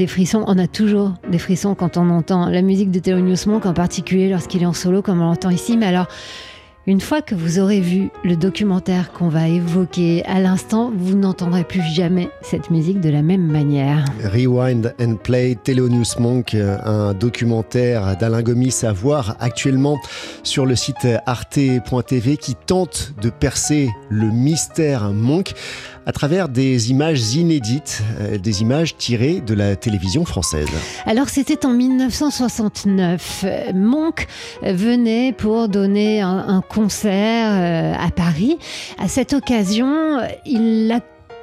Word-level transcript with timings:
Des 0.00 0.06
frissons, 0.06 0.44
on 0.46 0.56
a 0.56 0.66
toujours 0.66 1.12
des 1.30 1.36
frissons 1.36 1.74
quand 1.74 1.98
on 1.98 2.08
entend 2.08 2.48
la 2.48 2.62
musique 2.62 2.90
de 2.90 3.00
Thelonious 3.00 3.46
Monk, 3.46 3.66
en 3.66 3.74
particulier 3.74 4.30
lorsqu'il 4.30 4.62
est 4.62 4.66
en 4.66 4.72
solo, 4.72 5.02
comme 5.02 5.20
on 5.20 5.26
l'entend 5.26 5.50
ici. 5.50 5.76
Mais 5.76 5.84
alors, 5.84 6.08
une 6.90 7.00
fois 7.00 7.22
que 7.22 7.36
vous 7.36 7.60
aurez 7.60 7.80
vu 7.80 8.10
le 8.24 8.34
documentaire 8.34 9.12
qu'on 9.12 9.28
va 9.28 9.46
évoquer 9.46 10.24
à 10.24 10.40
l'instant, 10.40 10.90
vous 10.92 11.14
n'entendrez 11.14 11.62
plus 11.62 11.82
jamais 11.94 12.30
cette 12.42 12.68
musique 12.68 13.00
de 13.00 13.08
la 13.08 13.22
même 13.22 13.46
manière. 13.46 14.04
Rewind 14.24 14.92
and 15.00 15.14
Play, 15.22 15.56
Thelonious 15.62 16.18
Monk, 16.18 16.52
euh, 16.54 16.78
un 16.84 17.14
documentaire 17.14 18.16
d'Alain 18.16 18.42
Gomis 18.42 18.80
à 18.82 18.92
voir 18.92 19.36
actuellement 19.38 19.98
sur 20.42 20.66
le 20.66 20.74
site 20.74 21.06
arte.tv 21.26 22.36
qui 22.36 22.56
tente 22.56 23.12
de 23.22 23.30
percer 23.30 23.88
le 24.08 24.26
mystère 24.26 25.12
Monk 25.12 25.52
à 26.06 26.12
travers 26.12 26.48
des 26.48 26.90
images 26.90 27.34
inédites, 27.34 28.02
euh, 28.20 28.36
des 28.36 28.62
images 28.62 28.96
tirées 28.96 29.40
de 29.40 29.54
la 29.54 29.76
télévision 29.76 30.24
française. 30.24 30.66
Alors 31.06 31.28
c'était 31.28 31.64
en 31.64 31.72
1969. 31.72 33.44
Monk 33.74 34.26
venait 34.62 35.32
pour 35.32 35.68
donner 35.68 36.20
un, 36.20 36.44
un 36.48 36.62
concert 36.80 37.52
euh, 37.52 37.92
à 38.06 38.10
Paris. 38.10 38.56
À 38.98 39.06
cette 39.06 39.34
occasion, 39.34 40.18
il 40.46 40.90
a, 40.90 41.00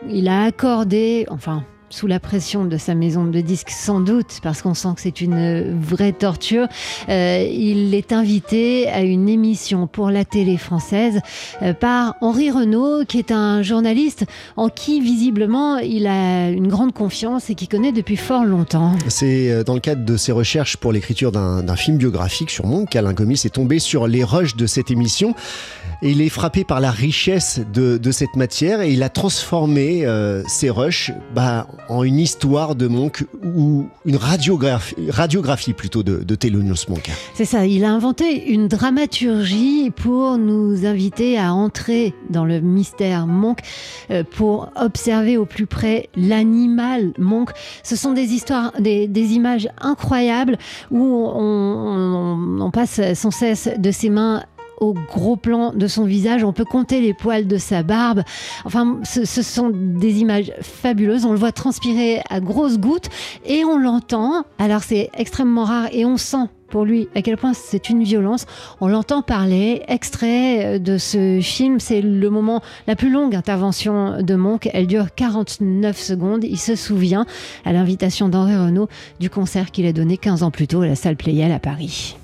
il 0.10 0.28
a 0.30 0.46
accordé, 0.46 1.28
enfin 1.30 1.64
sous 1.90 2.08
la 2.08 2.20
pression 2.20 2.66
de 2.66 2.78
sa 2.78 2.96
maison 2.96 3.26
de 3.26 3.40
disques 3.42 3.70
sans 3.70 4.00
doute, 4.00 4.40
parce 4.44 4.62
qu'on 4.62 4.74
sent 4.74 4.90
que 4.96 5.02
c'est 5.02 5.22
une 5.22 5.80
vraie 5.80 6.12
torture, 6.12 6.68
euh, 7.10 7.48
il 7.50 7.94
est 7.94 8.12
invité 8.12 8.88
à 8.90 9.02
une 9.02 9.30
émission 9.30 9.88
pour 9.88 10.12
la 10.12 10.26
télé 10.26 10.58
française 10.58 11.22
euh, 11.62 11.74
par 11.74 12.16
Henri 12.22 12.52
Renaud, 12.52 13.06
qui 13.06 13.20
est 13.20 13.32
un 13.32 13.62
journaliste 13.62 14.26
en 14.56 14.70
qui 14.70 15.00
visiblement 15.02 15.78
il 15.78 16.08
a 16.08 16.50
une 16.50 16.68
grande 16.68 16.94
confiance 16.94 17.50
et 17.50 17.56
qui 17.56 17.68
connaît 17.68 17.92
depuis 17.92 18.18
fort 18.18 18.46
longtemps. 18.46 18.94
C'est 19.08 19.50
euh, 19.50 19.64
dans 19.64 19.74
le 19.74 19.80
cadre 19.80 20.04
de 20.04 20.18
ses 20.18 20.32
recherches 20.32 20.78
pour 20.78 20.92
l'écriture 20.92 21.32
d'un 21.32 21.76
film 21.76 21.98
biographique 21.98 22.50
sur 22.50 22.66
Monk 22.66 22.90
qu'Alain 22.90 23.14
Gomis 23.14 23.42
est 23.46 23.54
tombé 23.54 23.80
sur 23.80 24.08
les 24.08 24.24
rushs 24.24 24.56
de 24.56 24.66
cette 24.66 24.92
émission. 24.92 25.36
Il 26.04 26.22
est 26.22 26.30
frappé 26.30 26.64
par 26.64 26.80
la 26.80 26.92
richesse 26.92 27.60
de, 27.74 28.12
cette 28.12 28.36
matière 28.36 28.82
et 28.82 28.94
il 28.94 29.02
a 29.02 29.10
transformé 29.10 30.06
euh, 30.06 30.44
ces 30.48 30.70
rushs 30.70 31.12
bah, 31.34 31.68
en 31.90 32.04
une 32.04 32.20
histoire 32.20 32.76
de 32.76 32.88
Monk 32.88 33.26
ou 33.44 33.88
une 34.06 34.16
radiographie, 34.16 35.74
plutôt 35.74 36.04
de, 36.04 36.24
de 36.24 36.90
Monk. 36.90 37.10
C'est 37.34 37.46
ça, 37.46 37.66
il 37.66 37.84
a 37.84 37.92
inventé 37.92 38.52
une 38.52 38.68
dramaturgie 38.68 39.90
pour 39.90 40.38
nous 40.38 40.86
inviter 40.86 41.40
à 41.40 41.54
entrer 41.54 42.14
dans 42.30 42.46
le 42.46 42.62
mystère 42.62 43.26
Monk, 43.26 43.60
euh, 44.12 44.24
pour 44.24 44.70
observer 44.76 45.36
au 45.36 45.46
plus 45.46 45.66
près 45.66 46.10
l'animal 46.16 47.14
Monk. 47.18 47.50
Ce 47.82 47.96
sont 47.96 48.14
des 48.14 48.34
histoires, 48.34 48.72
des, 48.80 49.08
images 49.28 49.68
incroyables 49.82 50.58
où 50.92 51.04
on 51.04 52.72
passe 52.72 53.02
sans 53.16 53.32
cesse 53.32 53.68
de 53.78 53.92
ses 53.92 54.10
mains 54.10 54.44
au 54.78 54.94
gros 54.94 55.36
plan 55.36 55.74
de 55.74 55.88
son 55.88 56.06
visage, 56.06 56.44
on 56.44 56.54
peut 56.54 56.66
compter 56.66 57.02
les 57.02 57.14
poils 57.14 57.48
de 57.48 57.58
sa 57.58 57.84
barbe. 57.84 58.24
Enfin, 58.66 59.00
ce, 59.04 59.26
sont 59.26 59.72
des 59.74 60.20
images 60.20 60.54
fabuleuses. 60.62 61.26
On 61.26 61.32
le 61.32 61.38
voit 61.38 61.52
transpirer 61.52 62.22
à 62.30 62.40
grosses 62.40 62.78
gouttes 62.78 63.10
et 63.46 63.64
on 63.66 63.78
l'entend. 63.78 64.44
Alors 64.60 64.84
c'est 64.84 65.10
extrêmement 65.16 65.64
rare 65.64 65.88
et 65.92 66.06
on 66.06 66.18
sent 66.18 66.46
pour 66.70 66.84
lui 66.84 67.08
à 67.16 67.22
quel 67.22 67.38
point 67.38 67.54
c'est 67.54 67.90
une 67.90 68.04
violence. 68.04 68.46
On 68.82 68.88
l'entend 68.88 69.22
parler. 69.22 69.84
Extrait 69.88 70.80
de 70.80 70.98
ce 70.98 71.40
film, 71.42 71.80
c'est 71.80 72.02
le 72.02 72.30
moment, 72.30 72.62
la 72.88 72.96
plus 72.96 73.10
longue 73.10 73.36
intervention 73.36 74.22
de 74.22 74.36
Monk. 74.36 74.70
Elle 74.74 74.88
dure 74.88 75.14
49 75.16 75.98
secondes. 75.98 76.44
Il 76.44 76.60
se 76.60 76.76
souvient, 76.76 77.26
à 77.66 77.74
l'invitation 77.74 78.30
d'Henri 78.30 78.56
Renaud, 78.56 78.90
du 79.20 79.30
concert 79.30 79.72
qu'il 79.72 79.86
a 79.86 79.94
donné 79.94 80.18
15 80.18 80.44
ans 80.44 80.52
plus 80.52 80.68
tôt 80.68 80.82
à 80.82 80.88
la 80.88 80.96
salle 80.96 81.16
Playel 81.16 81.52
à 81.52 81.60
Paris. 81.60 82.18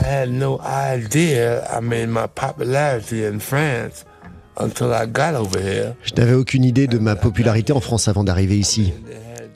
I 0.00 0.04
had 0.04 0.30
no 0.30 0.58
idea, 0.64 1.64
I 1.70 1.80
mean, 1.82 2.10
my 2.10 2.26
popularity 2.26 3.24
in 3.26 3.38
France 3.40 4.04
until 4.58 4.92
I 4.92 5.06
got 5.06 5.34
over 5.34 5.60
here. 5.60 5.94
Je 6.02 6.14
n'avais 6.14 6.34
aucune 6.34 6.64
idée 6.64 6.86
de 6.86 6.98
ma 6.98 7.14
popularité 7.16 7.72
en 7.72 7.80
France 7.80 8.08
avant 8.08 8.24
d'arriver 8.24 8.58
ici. 8.58 8.92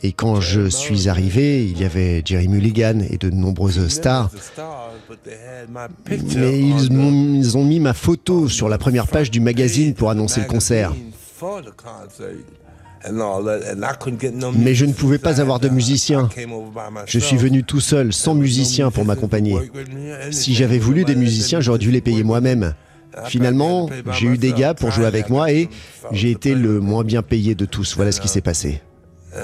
Et 0.03 0.13
quand 0.13 0.41
je 0.43 0.69
suis 0.69 1.09
arrivé, 1.09 1.65
il 1.67 1.81
y 1.81 1.85
avait 1.85 2.21
Jerry 2.25 2.49
Mulligan 2.49 3.01
et 3.09 3.17
de 3.17 3.31
nombreuses 3.31 3.89
stars. 3.89 4.31
Mais 6.37 6.61
ils, 6.61 6.93
m'ont- 6.93 7.35
ils 7.35 7.57
ont 7.57 7.65
mis 7.65 7.81
ma 7.81 7.95
photo 7.95 8.49
sur 8.49 8.69
la 8.69 8.77
première 8.79 9.07
page 9.07 9.31
du 9.31 9.41
magazine 9.41 9.95
pour 9.95 10.11
annoncer 10.11 10.41
le 10.41 10.47
concert. 10.47 10.93
Mais 14.59 14.75
je 14.75 14.85
ne 14.87 14.93
pouvais 14.93 15.19
pas 15.19 15.41
avoir 15.41 15.61
de 15.61 15.69
musicien. 15.69 16.29
Je 17.07 17.19
suis 17.19 17.37
venu 17.37 17.63
tout 17.65 17.81
seul, 17.81 18.13
sans 18.13 18.35
musicien 18.35 18.91
pour 18.91 19.05
m'accompagner. 19.05 19.71
Si 20.31 20.55
j'avais 20.55 20.79
voulu 20.79 21.05
des 21.05 21.17
musiciens, 21.17 21.61
j'aurais 21.61 21.79
dû 21.79 21.91
les 21.91 22.01
payer 22.01 22.25
moi-même. 22.25 22.75
Finalement, 23.27 23.89
j'ai 24.13 24.27
eu 24.27 24.39
des 24.39 24.53
gars 24.53 24.75
pour 24.75 24.91
jouer 24.91 25.07
avec 25.07 25.31
moi 25.31 25.51
et 25.51 25.69
j'ai 26.13 26.31
été 26.31 26.55
le 26.55 26.81
moins 26.81 27.05
bien 27.05 27.23
payé 27.23 27.55
de 27.55 27.65
tous. 27.65 27.97
Voilà 27.97 28.13
ce 28.13 28.21
qui 28.21 28.29
s'est 28.29 28.43
passé. 28.43 28.83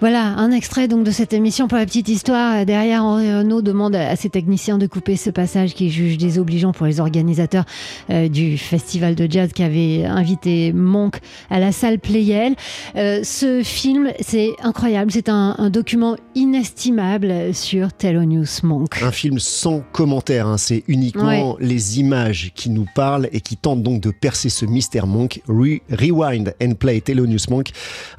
Voilà, 0.00 0.26
un 0.36 0.52
extrait 0.52 0.86
donc 0.86 1.02
de 1.02 1.10
cette 1.10 1.32
émission 1.32 1.66
pour 1.66 1.76
la 1.76 1.84
petite 1.84 2.08
histoire. 2.08 2.64
Derrière, 2.64 3.02
Henri 3.04 3.34
Renaud 3.34 3.62
demande 3.62 3.96
à 3.96 4.14
ses 4.14 4.28
techniciens 4.30 4.78
de 4.78 4.86
couper 4.86 5.16
ce 5.16 5.28
passage 5.28 5.74
qui 5.74 5.90
juge 5.90 6.16
désobligeant 6.18 6.70
pour 6.70 6.86
les 6.86 7.00
organisateurs 7.00 7.64
euh, 8.10 8.28
du 8.28 8.58
festival 8.58 9.16
de 9.16 9.26
jazz 9.28 9.50
qui 9.52 9.64
avait 9.64 10.04
invité 10.04 10.72
Monk 10.72 11.16
à 11.50 11.58
la 11.58 11.72
salle 11.72 11.98
Playel. 11.98 12.54
Euh, 12.94 13.22
ce 13.24 13.64
film, 13.64 14.12
c'est 14.20 14.50
incroyable. 14.62 15.10
C'est 15.10 15.28
un, 15.28 15.56
un 15.58 15.68
document 15.68 16.14
inestimable 16.36 17.52
sur 17.52 17.92
Thelonious 17.92 18.60
Monk. 18.62 19.02
Un 19.02 19.10
film 19.10 19.40
sans 19.40 19.80
commentaire, 19.92 20.46
hein. 20.46 20.58
c'est 20.58 20.84
uniquement 20.86 21.56
les 21.58 21.98
images 21.98 22.52
qui 22.54 22.70
nous 22.70 22.86
parlent 22.94 23.28
et 23.32 23.40
qui 23.40 23.56
tentent 23.56 23.82
donc 23.82 24.00
de 24.00 24.12
percer 24.12 24.48
ce 24.48 24.64
mystère 24.64 25.08
Monk. 25.08 25.42
Re- 25.48 25.80
Rewind 25.90 26.54
and 26.62 26.74
Play 26.74 27.00
Thelonious 27.00 27.50
Monk, 27.50 27.70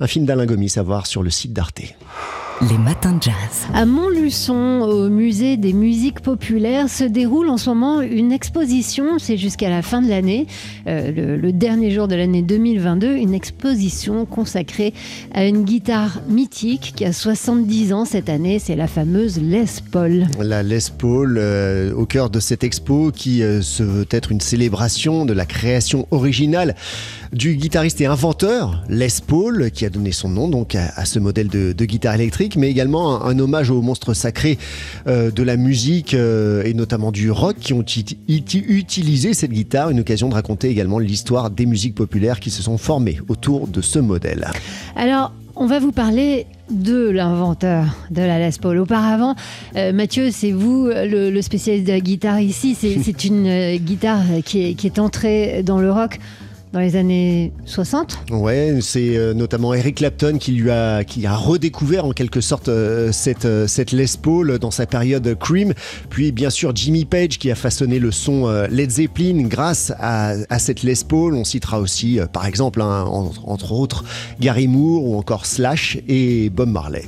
un 0.01 0.07
film 0.07 0.25
d'Alain 0.25 0.45
Gomis 0.45 0.73
à 0.75 0.83
voir 0.83 1.07
sur 1.07 1.23
le 1.23 1.29
site 1.29 1.53
d'Arte. 1.53 1.68
dich. 1.71 1.95
Les 2.67 2.77
matins 2.77 3.13
de 3.13 3.23
jazz. 3.23 3.33
À 3.73 3.85
Montluçon, 3.85 4.81
au 4.81 5.07
musée 5.07 5.55
des 5.55 5.71
musiques 5.71 6.19
populaires, 6.19 6.89
se 6.89 7.05
déroule 7.05 7.47
en 7.47 7.55
ce 7.55 7.69
moment 7.69 8.01
une 8.01 8.33
exposition, 8.33 9.17
c'est 9.17 9.37
jusqu'à 9.37 9.69
la 9.69 9.81
fin 9.81 10.01
de 10.01 10.09
l'année, 10.09 10.45
euh, 10.85 11.09
le, 11.09 11.37
le 11.37 11.53
dernier 11.53 11.89
jour 11.89 12.09
de 12.09 12.15
l'année 12.15 12.41
2022, 12.41 13.15
une 13.15 13.33
exposition 13.33 14.25
consacrée 14.25 14.93
à 15.33 15.45
une 15.45 15.63
guitare 15.63 16.19
mythique 16.27 16.91
qui 16.97 17.05
a 17.05 17.13
70 17.13 17.93
ans 17.93 18.03
cette 18.03 18.27
année, 18.27 18.59
c'est 18.59 18.75
la 18.75 18.87
fameuse 18.87 19.39
Les 19.41 19.63
Paul. 19.89 20.27
La 20.41 20.61
Les 20.61 20.79
Paul 20.97 21.37
euh, 21.37 21.93
au 21.93 22.05
cœur 22.05 22.29
de 22.29 22.41
cette 22.41 22.65
expo 22.65 23.11
qui 23.15 23.41
euh, 23.41 23.61
se 23.61 23.83
veut 23.83 24.07
être 24.11 24.33
une 24.33 24.41
célébration 24.41 25.25
de 25.25 25.31
la 25.31 25.45
création 25.45 26.09
originale 26.11 26.75
du 27.31 27.55
guitariste 27.55 28.01
et 28.01 28.05
inventeur 28.05 28.83
Les 28.89 29.07
Paul 29.25 29.71
qui 29.71 29.85
a 29.85 29.89
donné 29.89 30.11
son 30.11 30.27
nom 30.27 30.49
donc 30.49 30.75
à, 30.75 30.91
à 30.97 31.05
ce 31.05 31.19
modèle 31.19 31.47
de, 31.47 31.71
de 31.71 31.85
guitare 31.85 32.15
électrique 32.15 32.48
mais 32.55 32.69
également 32.69 33.23
un, 33.23 33.29
un 33.29 33.39
hommage 33.39 33.69
aux 33.69 33.81
monstres 33.81 34.13
sacrés 34.13 34.57
euh, 35.07 35.31
de 35.31 35.43
la 35.43 35.57
musique 35.57 36.13
euh, 36.13 36.63
et 36.63 36.73
notamment 36.73 37.11
du 37.11 37.31
rock 37.31 37.55
qui 37.59 37.73
ont 37.73 37.81
uti- 37.81 38.17
uti- 38.27 38.63
utilisé 38.67 39.33
cette 39.33 39.51
guitare 39.51 39.89
une 39.89 39.99
occasion 40.01 40.29
de 40.29 40.33
raconter 40.33 40.69
également 40.69 40.99
l'histoire 40.99 41.49
des 41.49 41.65
musiques 41.65 41.95
populaires 41.95 42.39
qui 42.39 42.49
se 42.51 42.61
sont 42.61 42.77
formées 42.77 43.19
autour 43.27 43.67
de 43.67 43.81
ce 43.81 43.99
modèle. 43.99 44.47
Alors, 44.95 45.33
on 45.55 45.65
va 45.65 45.79
vous 45.79 45.91
parler 45.91 46.45
de 46.71 47.09
l'inventeur 47.09 47.83
de 48.11 48.21
la 48.21 48.39
Les 48.39 48.55
Paul. 48.61 48.77
Auparavant, 48.77 49.35
euh, 49.75 49.91
Mathieu, 49.91 50.29
c'est 50.31 50.51
vous 50.51 50.87
le, 50.87 51.29
le 51.31 51.41
spécialiste 51.41 51.85
de 51.87 51.91
la 51.91 51.99
guitare 51.99 52.39
ici. 52.39 52.75
C'est 52.79 53.23
une 53.25 53.75
guitare 53.77 54.23
qui 54.45 54.63
est, 54.69 54.73
qui 54.75 54.87
est 54.87 54.99
entrée 54.99 55.61
dans 55.63 55.79
le 55.79 55.91
rock 55.91 56.19
dans 56.71 56.79
les 56.81 56.95
années 56.95 57.51
60. 57.65 58.17
Ouais, 58.29 58.77
c'est 58.81 59.17
euh, 59.17 59.33
notamment 59.33 59.73
Eric 59.73 59.95
Clapton 59.95 60.37
qui 60.39 60.51
lui 60.51 60.69
a, 60.69 61.03
qui 61.03 61.25
a 61.25 61.35
redécouvert 61.35 62.05
en 62.05 62.11
quelque 62.11 62.41
sorte 62.41 62.69
euh, 62.69 63.11
cette, 63.11 63.45
euh, 63.45 63.65
cette 63.65 63.91
Les 63.91 64.05
Paul 64.21 64.59
dans 64.59 64.69
sa 64.69 64.85
période 64.85 65.35
Cream. 65.39 65.73
Puis 66.11 66.31
bien 66.31 66.51
sûr 66.51 66.71
Jimmy 66.75 67.05
Page 67.05 67.39
qui 67.39 67.49
a 67.49 67.55
façonné 67.55 67.97
le 67.97 68.11
son 68.11 68.47
Led 68.69 68.91
Zeppelin 68.91 69.43
grâce 69.47 69.91
à, 69.99 70.33
à 70.49 70.59
cette 70.59 70.83
Les 70.83 70.93
Paul. 71.07 71.33
On 71.33 71.43
citera 71.43 71.79
aussi 71.79 72.19
par 72.33 72.45
exemple, 72.45 72.81
hein, 72.83 73.03
en- 73.07 73.31
entre 73.45 73.71
autres, 73.71 74.03
Gary 74.39 74.67
Moore 74.67 75.03
ou 75.05 75.17
encore 75.17 75.47
Slash 75.47 75.97
et 76.07 76.51
Bob 76.51 76.69
Marley. 76.69 77.03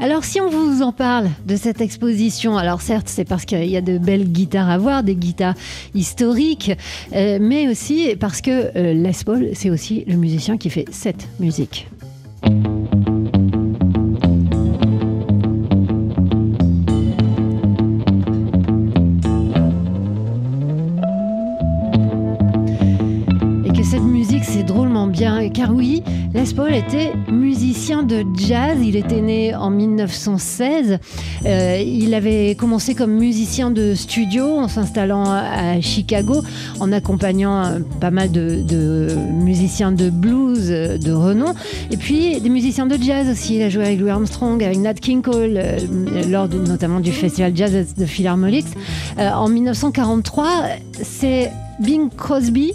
Alors 0.00 0.24
si 0.24 0.40
on 0.40 0.48
vous 0.48 0.80
en 0.82 0.92
parle 0.92 1.28
de 1.46 1.56
cette 1.56 1.82
exposition, 1.82 2.56
alors 2.56 2.80
certes 2.80 3.08
c'est 3.10 3.24
parce 3.26 3.44
qu'il 3.44 3.64
y 3.68 3.76
a 3.76 3.82
de 3.82 3.98
belles 3.98 4.24
guitares 4.32 4.70
à 4.70 4.78
voir, 4.78 5.02
des 5.02 5.14
guitares 5.16 5.54
historiques, 5.94 6.72
mais 7.12 7.68
aussi 7.68 8.16
parce 8.18 8.40
que 8.40 9.01
Les 9.02 9.10
Paul 9.24 9.48
c'est 9.54 9.68
aussi 9.68 10.04
le 10.06 10.14
musicien 10.14 10.56
qui 10.56 10.70
fait 10.70 10.84
cette 10.92 11.26
musique. 11.40 11.88
Car 25.10 25.74
oui, 25.74 26.02
Les 26.32 26.54
Paul 26.54 26.72
était 26.72 27.12
musicien 27.28 28.02
de 28.02 28.24
jazz. 28.36 28.78
Il 28.82 28.94
était 28.94 29.20
né 29.20 29.54
en 29.54 29.70
1916. 29.70 30.98
Euh, 31.44 31.82
il 31.84 32.14
avait 32.14 32.54
commencé 32.54 32.94
comme 32.94 33.12
musicien 33.12 33.70
de 33.70 33.94
studio 33.94 34.58
en 34.58 34.68
s'installant 34.68 35.24
à 35.24 35.80
Chicago, 35.80 36.42
en 36.78 36.92
accompagnant 36.92 37.64
euh, 37.64 37.78
pas 38.00 38.10
mal 38.10 38.30
de, 38.30 39.08
musiciens 39.32 39.92
de 39.92 40.08
blues 40.10 40.68
euh, 40.70 40.98
de 40.98 41.12
renom. 41.12 41.54
Et 41.90 41.96
puis 41.96 42.40
des 42.40 42.50
musiciens 42.50 42.86
de 42.86 42.96
jazz 43.02 43.28
aussi. 43.28 43.56
Il 43.56 43.62
a 43.62 43.70
joué 43.70 43.84
avec 43.84 43.98
Louis 43.98 44.10
Armstrong, 44.10 44.62
avec 44.62 44.78
Nat 44.78 44.94
King 44.94 45.22
Cole, 45.22 45.60
lors 46.28 46.48
notamment 46.48 47.00
du 47.00 47.12
festival 47.12 47.52
jazz 47.56 47.94
de 47.96 48.06
Philharmonic. 48.06 48.66
Euh, 49.18 49.30
en 49.30 49.48
1943, 49.48 50.46
c'est 51.02 51.50
Bing 51.80 52.08
Crosby 52.10 52.74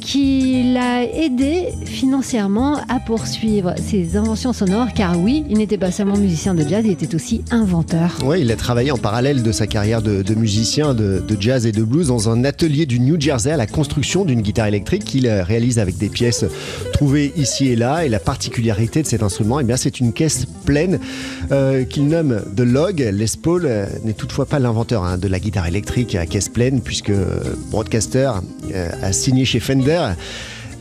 qui 0.00 0.72
l'a 0.72 1.04
aidé 1.04 1.68
financièrement 1.84 2.78
à 2.88 3.00
poursuivre 3.00 3.74
ses 3.76 4.16
inventions 4.16 4.52
sonores, 4.52 4.92
car 4.94 5.18
oui, 5.18 5.44
il 5.48 5.58
n'était 5.58 5.78
pas 5.78 5.90
seulement 5.90 6.16
musicien 6.16 6.54
de 6.54 6.66
jazz, 6.66 6.82
il 6.84 6.92
était 6.92 7.14
aussi 7.14 7.42
inventeur. 7.50 8.16
Ouais, 8.24 8.40
il 8.40 8.50
a 8.50 8.56
travaillé 8.56 8.90
en 8.90 8.98
parallèle 8.98 9.42
de 9.42 9.52
sa 9.52 9.66
carrière 9.66 10.02
de, 10.02 10.34
musicien 10.34 10.94
de, 10.94 11.22
jazz 11.38 11.66
et 11.66 11.72
de 11.72 11.82
blues 11.82 12.08
dans 12.08 12.28
un 12.30 12.44
atelier 12.44 12.86
du 12.86 13.00
New 13.00 13.20
Jersey 13.20 13.50
à 13.50 13.56
la 13.56 13.66
construction 13.66 14.24
d'une 14.24 14.40
guitare 14.40 14.66
électrique 14.66 15.04
qu'il 15.04 15.26
euh, 15.26 15.42
réalise 15.42 15.78
avec 15.78 15.98
des 15.98 16.08
pièces 16.08 16.44
trouvées 16.92 17.32
ici 17.36 17.68
et 17.68 17.76
là. 17.76 18.04
Et 18.04 18.08
la 18.08 18.20
particularité 18.20 19.02
de 19.02 19.06
cet 19.06 19.22
instrument, 19.22 19.60
eh 19.60 19.64
c'est 19.76 20.00
une 20.00 20.12
caisse 20.12 20.46
pleine 20.64 20.98
euh, 21.52 21.84
qu'il 21.84 22.06
nomme 22.06 22.42
The 22.56 22.60
Log. 22.60 23.00
Les 23.12 23.26
Paul 23.36 23.64
euh, 23.66 23.86
n'est 24.04 24.12
toutefois 24.12 24.46
pas 24.46 24.58
l'inventeur 24.58 25.04
hein, 25.04 25.18
de 25.18 25.28
la 25.28 25.38
guitare 25.38 25.66
électrique 25.66 26.14
à 26.14 26.26
caisse 26.26 26.48
pleine, 26.48 26.80
puisque 26.80 27.10
euh, 27.10 27.40
Broadcaster 27.70 28.30
euh, 28.72 28.90
a 29.02 29.12
signé 29.12 29.44
chez 29.44 29.60
Fender. 29.64 30.14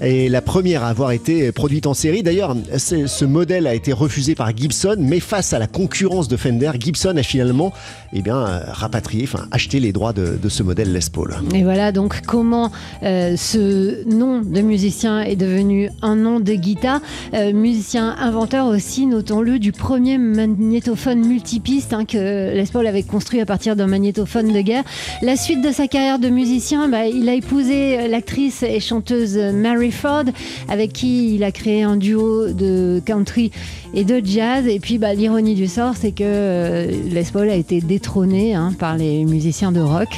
Et 0.04 0.28
la 0.28 0.42
première 0.42 0.84
à 0.84 0.90
avoir 0.90 1.12
été 1.12 1.54
produite 1.54 1.88
en 1.88 1.94
série. 1.94 2.24
D'ailleurs, 2.24 2.58
ce 2.76 3.24
modèle 3.24 3.68
a 3.68 3.74
été 3.74 3.94
refusé 3.94 4.36
par 4.36 4.56
Gibson, 4.56 4.98
mais 5.00 5.22
face 5.22 5.54
à 5.54 5.60
la 5.60 5.68
concurrence 5.68 6.28
de 6.28 6.36
Fender, 6.36 6.72
Gibson 6.78 7.16
a 7.16 7.24
finalement 7.24 7.72
eh 8.12 8.22
bien, 8.22 8.38
euh, 8.38 8.60
rapatrié, 8.68 9.24
enfin 9.24 9.46
acheté 9.52 9.80
les 9.80 9.94
droits 9.94 10.12
de, 10.12 10.38
ce 10.50 10.62
modèle 10.62 10.92
Les 10.92 11.00
Paul. 11.12 11.36
Et 11.56 11.64
voilà 11.64 11.92
donc 11.92 12.22
comment 12.28 12.70
euh, 13.02 13.36
ce 13.38 14.08
nom 14.08 14.42
de 14.42 14.62
musicien 14.62 15.22
est 15.22 15.38
devenu 15.38 15.90
un 16.02 16.16
nom 16.16 16.42
de 16.42 16.54
guitare. 16.54 17.00
Euh, 17.34 17.54
musicien 17.54 18.16
inventeur 18.20 18.68
aussi, 18.68 19.06
notons-le, 19.06 19.58
du 19.58 19.72
premier 19.72 20.18
magnétophone 20.18 21.26
multipiste 21.26 21.94
hein, 21.94 22.04
que 22.04 22.54
Les 22.54 22.66
Paul 22.66 22.86
avait 22.88 23.04
construit 23.04 23.40
à 23.40 23.46
partir 23.46 23.78
d'un 23.78 23.88
magnétophone 23.88 24.52
de 24.52 24.62
guerre. 24.62 24.84
La 25.22 25.38
suite 25.38 25.62
de 25.62 25.72
sa 25.72 25.88
carrière 25.88 26.20
de 26.20 26.28
musicien, 26.28 26.90
bah, 26.90 27.06
il 27.06 27.30
a 27.30 27.34
épousé 27.34 28.10
l'actrice 28.10 28.64
et 28.64 28.82
chanteuse 28.82 29.38
Mary 29.38 29.93
Ford, 29.94 30.26
avec 30.70 30.92
qui 30.94 31.36
il 31.36 31.44
a 31.44 31.52
créé 31.52 31.84
un 31.84 31.96
duo 31.96 32.50
de 32.52 33.02
country 33.06 33.52
et 33.94 34.04
de 34.04 34.22
jazz. 34.24 34.66
Et 34.68 34.80
puis 34.80 34.98
bah, 34.98 35.14
l'ironie 35.14 35.56
du 35.56 35.68
sort, 35.68 35.94
c'est 36.00 36.12
que 36.12 36.24
euh, 36.26 36.92
Les 37.10 37.24
Paul 37.24 37.50
a 37.50 37.56
été 37.56 37.80
détrôné 37.82 38.54
hein, 38.56 38.74
par 38.78 38.98
les 38.98 39.24
musiciens 39.26 39.72
de 39.72 39.80
rock 39.80 40.10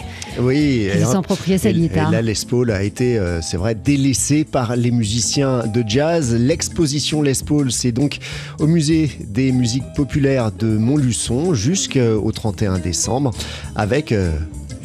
Oui, 0.42 0.88
qui 0.92 1.06
s'appropriaient 1.06 1.58
sa 1.58 1.70
et- 1.70 1.74
guitare. 1.74 2.10
Et 2.10 2.12
là, 2.14 2.22
Les 2.22 2.34
Paul 2.50 2.72
a 2.72 2.82
été, 2.84 3.18
euh, 3.18 3.42
c'est 3.42 3.58
vrai, 3.58 3.76
délaissé 3.76 4.44
par 4.46 4.76
les 4.76 4.92
musiciens 4.92 5.66
de 5.68 5.84
jazz. 5.86 6.34
L'exposition 6.40 7.22
Les 7.22 7.34
Paul, 7.46 7.72
c'est 7.72 7.92
donc 7.92 8.18
au 8.60 8.68
musée 8.68 9.12
des 9.28 9.52
musiques 9.52 9.84
populaires 9.96 10.52
de 10.52 10.68
Montluçon 10.78 11.54
jusqu'au 11.54 12.32
31 12.32 12.80
décembre 12.80 13.32
avec 13.76 14.12
euh, 14.12 14.32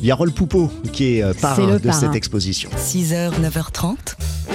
Yarol 0.03 0.33
Poupeau 0.33 0.71
qui 0.93 1.17
est 1.17 1.23
euh, 1.23 1.33
parrain 1.41 1.75
de 1.75 1.79
parrain. 1.79 1.99
cette 2.01 2.15
exposition. 2.15 2.71
6h, 2.77 3.33
9h30, 3.41 3.95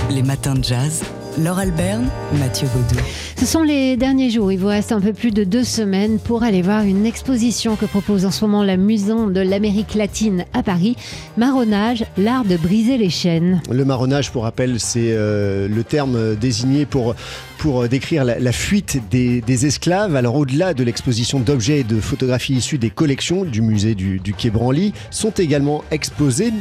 les 0.09 0.23
matins 0.23 0.55
de 0.55 0.63
jazz. 0.63 1.03
Laure 1.37 1.59
Alberne, 1.59 2.07
Mathieu 2.39 2.67
Baudou. 2.73 3.01
Ce 3.37 3.45
sont 3.45 3.61
les 3.61 3.97
derniers 3.97 4.29
jours. 4.29 4.51
Il 4.51 4.57
vous 4.57 4.67
reste 4.67 4.93
un 4.93 5.01
peu 5.01 5.11
plus 5.11 5.31
de 5.31 5.43
deux 5.43 5.65
semaines 5.65 6.17
pour 6.17 6.43
aller 6.43 6.61
voir 6.61 6.83
une 6.83 7.05
exposition 7.05 7.75
que 7.75 7.85
propose 7.85 8.25
en 8.25 8.31
ce 8.31 8.45
moment 8.45 8.63
la 8.63 8.77
Maison 8.77 9.27
de 9.27 9.41
l'Amérique 9.41 9.95
latine 9.95 10.45
à 10.53 10.63
Paris. 10.63 10.95
Marronnage, 11.35 12.05
l'art 12.17 12.45
de 12.45 12.55
briser 12.55 12.97
les 12.97 13.09
chaînes. 13.09 13.61
Le 13.69 13.83
marronnage, 13.83 14.31
pour 14.31 14.43
rappel, 14.43 14.79
c'est 14.79 15.11
euh, 15.11 15.67
le 15.67 15.83
terme 15.83 16.35
désigné 16.35 16.85
pour, 16.85 17.15
pour 17.57 17.87
décrire 17.87 18.23
la, 18.23 18.51
fuite 18.51 18.99
des, 19.09 19.65
esclaves. 19.65 20.15
Alors, 20.15 20.35
au-delà 20.35 20.73
de 20.73 20.83
l'exposition 20.83 21.39
d'objets 21.39 21.79
et 21.79 21.83
de 21.83 21.99
photographies 21.99 22.53
issues 22.53 22.77
des 22.77 22.89
collections 22.89 23.45
du 23.45 23.61
musée 23.61 23.95
du, 23.95 24.19
du 24.19 24.33
Quai 24.33 24.49
Branly, 24.49 24.93
sont 25.11 25.31
également 25.31 25.83
exposés 25.91 26.51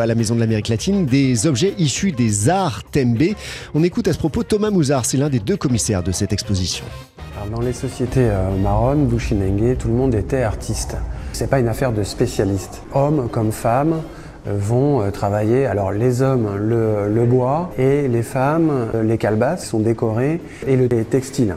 à 0.00 0.06
la 0.06 0.14
Maison 0.14 0.34
de 0.34 0.40
l'Amérique 0.40 0.68
latine 0.68 1.06
des 1.06 1.46
objets 1.46 1.74
issus 1.78 2.12
des 2.12 2.48
arts 2.48 2.82
Tembe. 2.84 3.22
On 3.74 3.82
écoute 3.82 4.08
à 4.08 4.12
ce 4.12 4.18
propos 4.18 4.42
Thomas 4.42 4.70
Mouzard, 4.70 5.04
c'est 5.04 5.16
l'un 5.16 5.30
des 5.30 5.40
deux 5.40 5.56
commissaires 5.56 6.02
de 6.02 6.12
cette 6.12 6.32
exposition. 6.32 6.84
Dans 7.52 7.60
les 7.60 7.72
sociétés 7.72 8.28
euh, 8.30 8.56
marronnes, 8.56 9.06
Bushinengue, 9.06 9.76
tout 9.76 9.88
le 9.88 9.94
monde 9.94 10.14
était 10.14 10.42
artiste. 10.42 10.96
C'est 11.32 11.50
pas 11.50 11.58
une 11.58 11.68
affaire 11.68 11.92
de 11.92 12.02
spécialistes. 12.02 12.82
Hommes 12.94 13.28
comme 13.30 13.52
femmes 13.52 13.94
euh, 13.94 14.23
vont 14.46 15.02
euh, 15.02 15.10
travailler. 15.10 15.66
Alors 15.66 15.92
les 15.92 16.22
hommes 16.22 16.56
le, 16.56 17.24
bois 17.24 17.72
et 17.78 18.08
les 18.08 18.22
femmes 18.22 18.70
euh, 18.94 19.02
les 19.02 19.18
calebasses 19.18 19.68
sont 19.68 19.80
décorées 19.80 20.40
et 20.66 20.76
le 20.76 20.88
textile. 21.04 21.56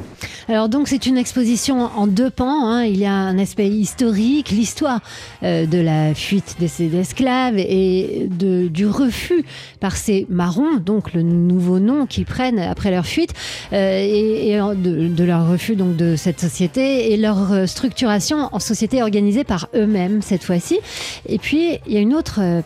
Alors 0.50 0.70
donc 0.70 0.88
c'est 0.88 1.06
une 1.06 1.18
exposition 1.18 1.90
en 1.96 2.08
deux 2.08 2.30
pans. 2.30 2.68
hein. 2.68 2.84
Il 2.84 2.98
y 2.98 3.06
a 3.06 3.14
un 3.14 3.38
aspect 3.38 3.68
historique, 3.68 4.50
l'histoire 4.52 5.02
euh, 5.44 5.66
de 5.66 5.80
la 5.80 6.14
fuite 6.14 6.56
de 6.62 6.68
ces 6.68 6.96
esclaves 6.96 7.58
et 7.58 8.28
de, 8.32 8.68
du 8.68 8.88
refus 8.88 9.44
par 9.80 9.98
ces 9.98 10.26
marrons, 10.30 10.78
donc 10.78 11.14
le 11.14 11.22
nouveau 11.22 11.80
nom 11.80 12.06
qu'ils 12.06 12.26
prennent 12.26 12.60
après 12.60 12.92
leur 12.92 13.06
fuite, 13.06 13.34
et, 13.72 14.58
de, 14.58 15.08
de 15.08 15.24
leur 15.24 15.50
refus 15.50 15.76
donc 15.76 15.96
de 15.98 16.16
cette 16.16 16.40
société 16.40 17.12
et 17.12 17.18
leur 17.18 17.68
structuration 17.68 18.50
en 18.52 18.60
société 18.60 19.02
organisée 19.02 19.44
par 19.44 19.68
eux-mêmes 19.76 20.22
cette 20.22 20.44
fois-ci. 20.44 20.80
Et 21.28 21.38
puis 21.38 21.80
il 21.88 21.94
y 21.94 21.98
a 21.98 22.00
une 22.00 22.14
autre 22.14 22.40
euh, 22.42 22.62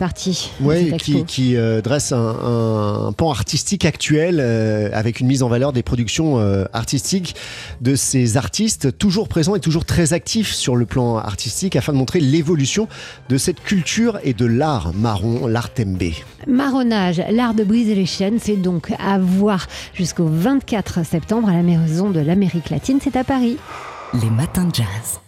partie. 0.89 1.13
cette 1.13 1.25
qui, 1.25 1.55
euh, 1.55 1.81
dresse 1.81 2.11
un, 2.11 2.17
un- 2.17 3.07
un 3.07 3.11
pan 3.13 3.31
artistique 3.31 3.85
actuel 3.85 4.37
euh, 4.39 4.89
avec 4.93 5.19
une 5.19 5.27
mise 5.27 5.43
en 5.43 5.47
valeur 5.49 5.71
des 5.73 5.83
productions 5.83 6.39
euh, 6.39 6.65
artistiques 6.73 7.35
de 7.81 7.95
ces 7.95 8.37
artistes 8.37 8.97
toujours 8.97 9.27
présents 9.27 9.55
et 9.55 9.59
toujours 9.59 9.85
très 9.85 10.13
actifs 10.13 10.53
sur 10.53 10.75
le 10.75 10.85
plan 10.85 11.17
artistique 11.17 11.75
afin 11.75 11.93
de 11.93 11.97
montrer 11.97 12.19
l'évolution 12.19 12.87
de 13.29 13.37
cette 13.37 13.61
culture 13.63 14.19
et 14.23 14.33
de 14.33 14.45
l'art 14.45 14.93
marron, 14.93 15.47
l'art 15.47 15.73
tembe. 15.73 16.01
Marronnage, 16.47 17.21
l'art 17.31 17.53
de 17.53 17.63
briser 17.63 17.95
les 17.95 18.05
chaînes, 18.05 18.39
c'est 18.41 18.55
donc 18.57 18.91
à 18.99 19.17
voir 19.19 19.67
jusqu'au 19.93 20.25
24 20.27 21.05
septembre 21.05 21.49
à 21.49 21.53
la 21.53 21.63
Maison 21.63 22.09
de 22.09 22.19
l'Amérique 22.19 22.69
latine, 22.69 22.99
c'est 23.01 23.15
à 23.15 23.23
Paris. 23.23 23.57
Les 24.21 24.29
matins 24.29 24.65
de 24.65 24.75
jazz. 24.75 25.20